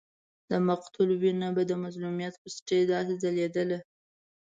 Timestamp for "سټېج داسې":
2.57-3.13